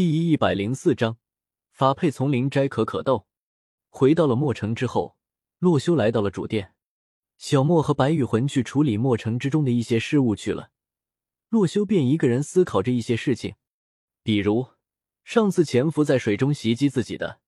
[0.00, 1.18] 第一百零四章，
[1.72, 3.26] 法配丛林摘可可豆。
[3.90, 5.14] 回到了墨城之后，
[5.58, 6.72] 洛修来到了主殿。
[7.36, 10.70] 小莫和白玉魂去处理墨城之中的一些事务去了，
[11.50, 13.56] 洛修便一个人思考着一些事情，
[14.22, 14.68] 比如
[15.22, 17.40] 上次潜伏在水中袭击自己的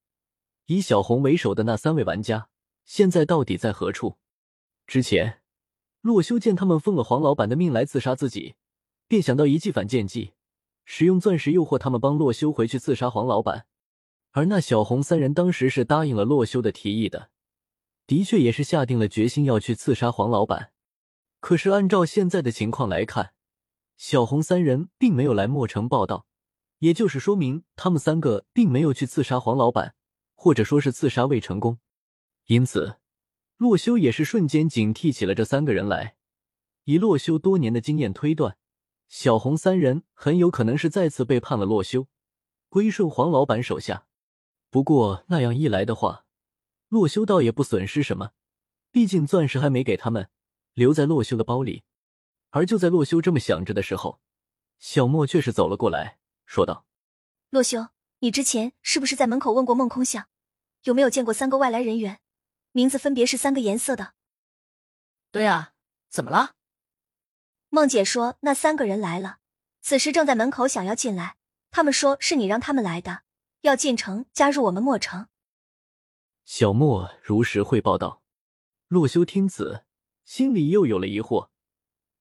[0.67, 2.51] 以小红为首的那三位玩家，
[2.85, 4.19] 现在到底在何处？
[4.87, 5.41] 之前
[6.03, 8.57] 洛修见他们奉了黄老板的命来刺杀自己，
[9.09, 10.35] 便想到一记反间计。
[10.95, 13.65] 使用钻石诱惑他们帮洛修回去刺杀黄老板，
[14.33, 17.31] 而那小红三人当时是答应了洛修的提议的，
[18.07, 20.73] 的确也是下定了决心要去刺杀黄老板。
[21.41, 23.33] 可是按照现在的情况来看，
[23.97, 26.27] 小红三人并没有来墨城报道，
[26.81, 29.95] 也就是说明他们三个并没有去刺杀黄老板，
[30.35, 31.79] 或者说是刺杀未成功。
[32.49, 32.97] 因此，
[33.57, 36.17] 洛修也是瞬间警惕起了这三个人来。
[36.85, 38.59] 以洛修多年的经验推断。
[39.13, 42.09] 小红三人很有可能是再次背叛了洛修，
[42.71, 44.07] 归顺黄老板手下。
[44.71, 46.25] 不过那样一来的话，
[46.89, 48.33] 洛修倒也不损失什么，
[48.91, 50.31] 毕竟钻石还没给他们，
[50.73, 51.85] 留在洛修的包里。
[52.53, 54.19] 而就在洛修这么想着的时候，
[54.79, 56.87] 小莫却是走了过来，说道
[57.51, 57.89] ：“洛修，
[58.21, 60.27] 你之前是不是在门口问过孟空相，
[60.85, 62.23] 有没有见过三个外来人员，
[62.71, 64.15] 名字分别是三个颜色的
[65.31, 65.75] ？”“对啊，
[66.09, 66.55] 怎么了？”
[67.75, 69.39] 梦姐说：“那三个人来了，
[69.81, 71.37] 此时正在门口，想要进来。
[71.71, 73.23] 他们说是你让他们来的，
[73.63, 75.29] 要进城加入我们墨城。”
[76.45, 78.21] 小莫如实汇报道。
[78.89, 79.85] 洛修听此，
[80.27, 81.49] 心里又有了疑惑：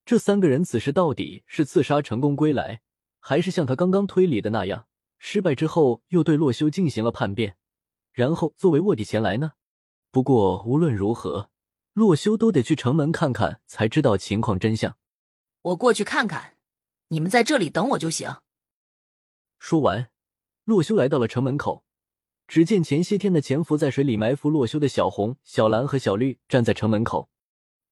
[0.05, 2.79] 这三个人此时到底是刺杀成功归来，
[3.19, 7.57] 还是像他刚刚推理的那样，失败之后又对洛修进行了叛变，
[8.13, 9.51] 然后作为卧底前来呢？
[10.11, 11.49] 不过无论如何，
[11.91, 14.95] 洛修都得去城门看看，才知道情况真相。
[15.61, 16.57] 我过去看看，
[17.09, 18.37] 你们在这里等我就行。
[19.59, 20.09] 说完，
[20.63, 21.83] 洛修来到了城门口，
[22.47, 27.29] 只见前些天的潜伏在水里埋伏洛修的小红、小蓝和小绿站在城门口。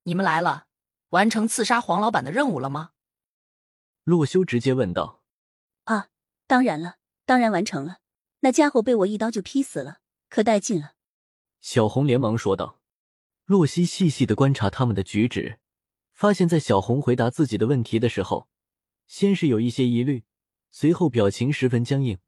[0.03, 0.65] 你们来了，
[1.09, 2.91] 完成刺杀黄老板的任务了吗？
[4.03, 5.21] 洛修直接问道。
[5.83, 6.07] 啊，
[6.47, 6.95] 当然了，
[7.25, 7.97] 当然完成了。
[8.39, 9.99] 那家伙被我一刀就劈死了，
[10.29, 10.93] 可带劲了。
[11.61, 12.79] 小红连忙说道。
[13.45, 15.59] 洛西细细的观察他们的举止。
[16.19, 18.49] 发现，在小红回答自己的问题的时候，
[19.07, 20.25] 先是有一些疑虑，
[20.69, 22.19] 随后表情十分僵硬。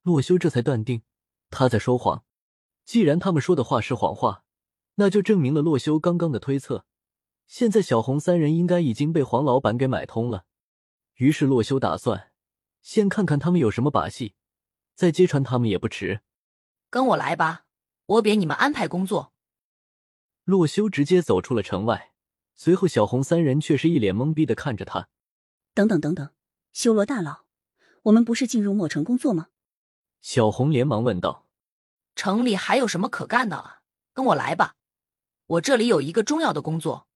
[0.00, 1.02] 洛修这才断定
[1.50, 2.24] 他在说谎。
[2.86, 4.44] 既然他们说的话是谎话，
[4.94, 6.86] 那就证明了洛修刚刚的推测。
[7.46, 10.46] 现在小红三人应该已经被黄老板给买通了。
[11.16, 12.32] 于是洛修打算
[12.80, 14.34] 先看看他们有什么把戏，
[14.94, 16.22] 再揭穿他们也不迟。
[16.88, 17.66] 跟我来吧，
[18.06, 19.34] 我给你们安排工作。
[20.44, 22.13] 洛修直接走出了城外。
[22.56, 25.08] 随后，小红三人却是一脸懵逼的看着他。
[25.74, 26.30] 等等等等，
[26.72, 27.44] 修罗大佬，
[28.04, 29.48] 我们不是进入墨城工作吗？
[30.20, 31.46] 小红连忙问道。
[32.14, 33.80] 城里还有什么可干的啊？
[34.12, 34.76] 跟我来吧，
[35.46, 37.08] 我这里有一个重要的工作。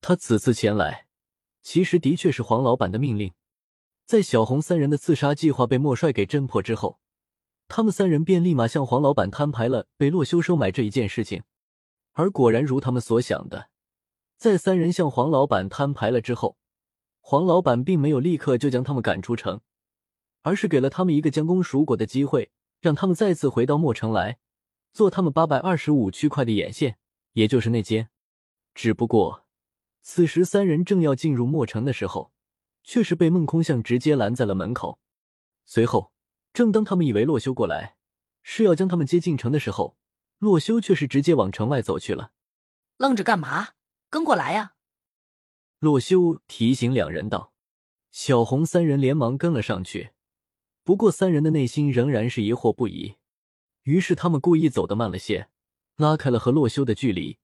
[0.00, 1.08] 他此次前来，
[1.62, 3.32] 其实的确是黄老板的命令。
[4.06, 7.00] 在小红三人的刺杀计划被莫帅给侦破之后，
[7.66, 11.42] 他们三人便立马向黄老板摊牌了被洛修收买这一件事情。
[12.12, 13.70] 而果然如他们所想的。
[14.38, 16.56] 在三人向黄老板摊牌了之后，
[17.20, 19.60] 黄老板并没有立刻就将他们赶出城，
[20.42, 24.38] 而是给了他们一个将功赎过的机会，让他们再次回到墨城来，
[24.92, 26.98] 做他们八百二十五区块的眼线，
[27.32, 28.10] 也就是内奸。
[28.76, 29.44] 只不过，
[30.02, 32.30] 此时三人正要进入墨城的时候，
[32.84, 35.00] 却是被孟空相直接拦在了门口。
[35.66, 36.12] 随后，
[36.52, 37.96] 正当他们以为洛修过来
[38.44, 39.96] 是要将他们接进城的时候，
[40.38, 42.30] 洛修却是直接往城外走去了。
[42.98, 43.70] 愣着干嘛？
[44.10, 44.74] 跟过来呀！
[45.78, 47.52] 洛修提醒两人道。
[48.10, 50.12] 小红三人连忙跟了上去，
[50.82, 53.16] 不过三人的内心仍然是疑惑不已。
[53.82, 55.48] 于是他们故意走得慢了些，
[55.96, 57.38] 拉开了和洛修的距离，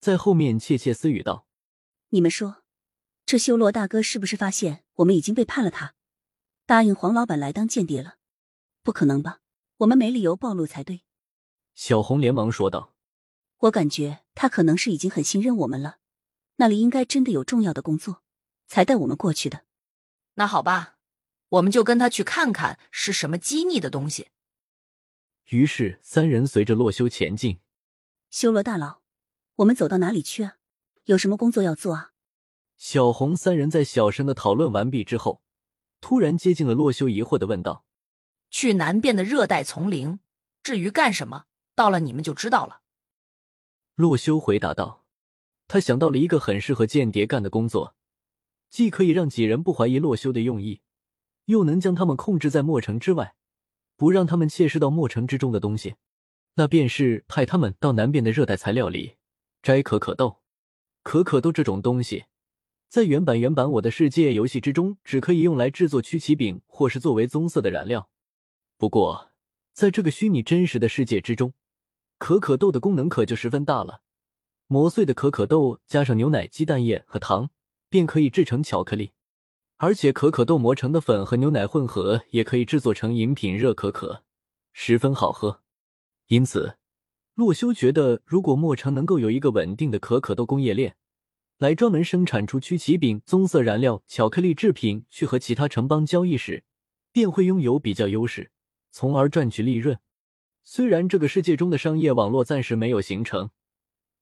[0.00, 1.46] 在后面窃窃私语道
[2.10, 2.64] ：“你们说，
[3.24, 5.94] 这修罗大哥是不是发现我们已经背叛了他，
[6.66, 8.16] 答应黄老板来当间谍了？
[8.82, 9.40] 不可能吧？
[9.78, 11.02] 我们没理由暴露才对。”
[11.74, 12.94] 小红连忙说道
[13.58, 15.98] ：“我感觉他可能是已经很信任我们了。”
[16.60, 18.22] 那里应该真的有重要的工作，
[18.66, 19.64] 才带我们过去的。
[20.34, 20.98] 那好吧，
[21.48, 24.28] 我们就跟他去看看是什么机密的东西。
[25.50, 27.60] 于是三人随着洛修前进。
[28.30, 29.00] 修罗大佬，
[29.56, 30.56] 我们走到哪里去啊？
[31.04, 32.12] 有什么工作要做啊？
[32.76, 35.42] 小红三人在小声的讨论完毕之后，
[36.00, 37.84] 突然接近了洛修，疑惑的问道
[38.50, 40.20] ：“去南边的热带丛林，
[40.62, 42.82] 至于干什么，到了你们就知道了。”
[43.94, 45.04] 洛修回答道。
[45.68, 47.94] 他想到了一个很适合间谍干的工作，
[48.70, 50.80] 既可以让几人不怀疑洛修的用意，
[51.44, 53.34] 又能将他们控制在墨城之外，
[53.96, 55.96] 不让他们窃视到墨城之中的东西，
[56.54, 59.16] 那便是派他们到南边的热带材料里
[59.62, 60.40] 摘可可豆。
[61.02, 62.24] 可可豆这种东西，
[62.88, 68.08] 在原版原版我的世界游戏之中，只可以用来制作曲奇饼，或是作为棕色的染料。
[68.78, 69.30] 不过，
[69.74, 71.52] 在这个虚拟真实的世界之中，
[72.18, 74.02] 可可豆的功能可就十分大了。
[74.70, 77.48] 磨碎的可可豆加上牛奶、鸡蛋液和糖，
[77.88, 79.12] 便可以制成巧克力。
[79.78, 84.24] 而且可可豆磨成的粉和牛奶混合，也可以制作成饮品热可可，
[84.74, 85.62] 十分好喝。
[86.26, 86.76] 因此，
[87.34, 90.96] 洛修觉得，如果墨城能够有一个稳定的可可豆工业链，
[91.56, 96.64] 来专门生产出曲奇饼、棕色染料、巧克力制品，去和其他城邦交易时，
[97.10, 98.50] 便会拥有比较优势，
[98.90, 99.98] 从而赚取利润。
[100.62, 103.48] 虽然这个世界中的商业网络暂时没有形成，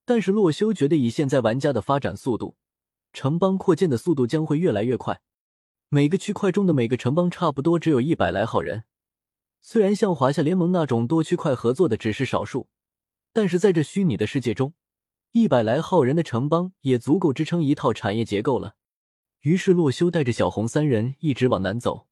[0.06, 2.56] 但是洛修觉得，以现在玩家的发展速度，
[3.12, 5.20] 城邦扩建的速度将会越来越快。
[5.88, 8.84] 每个区块中的每个城邦差不多只有一百来号人，
[9.60, 12.68] 虽然像华夏联盟那种多区块合作的只是少数，
[13.32, 14.74] 但是在这虚拟的世界中，
[15.32, 18.76] 一百来号人的城邦也足够支撑一套产业结构了。
[19.40, 22.06] 于是洛修带着小红三人一直往南走，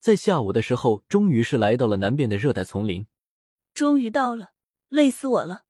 [0.00, 3.06] 在下午的时候，终于是来到了南边的热带丛林。
[3.72, 4.50] 终于到了，
[4.88, 5.62] 累死我了！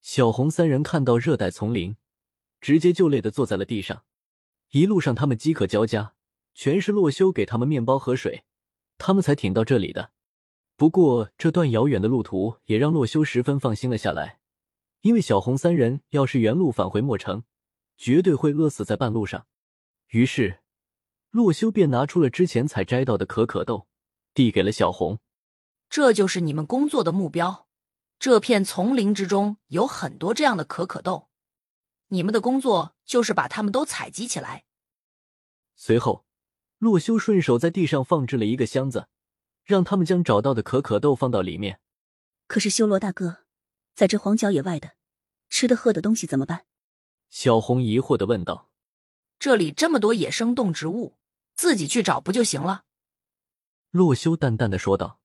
[0.00, 1.96] 小红三人看到热带丛林，
[2.60, 4.04] 直接就累的坐在了地上。
[4.70, 6.14] 一路上他们饥渴交加。
[6.52, 8.44] 全是洛修给他们面包和水，
[8.98, 10.10] 他们才挺到这里的。
[10.76, 14.40] 不过这段遥远的路途也让洛修十分放心了下来，
[15.02, 17.44] 因为小红三人要是原路返回墨城，
[17.96, 19.46] 绝对会饿死在半路上。
[20.08, 20.58] 于是，
[21.30, 23.86] 洛修便拿出了之前采摘到的可可豆，
[24.34, 25.20] 递给了小红。
[25.88, 27.68] 这就是你们工作的目标。
[28.20, 31.30] 这片丛林之中有很多这样的可可豆，
[32.08, 34.66] 你们的工作就是把它们都采集起来。
[35.74, 36.26] 随后。
[36.76, 39.08] 洛修顺手在地上放置了一个箱子，
[39.64, 41.78] 让他们将找到的可可豆放到里面。
[42.46, 43.44] 可是修罗大哥，
[43.94, 44.92] 在这荒郊野外的，
[45.50, 46.64] 吃的喝的东西怎么办？
[47.28, 48.70] 小红疑惑的问道。
[49.38, 51.18] 这里这么多野生动植物，
[51.54, 52.84] 自己去找不就行了？
[53.90, 55.19] 洛修淡淡的说道。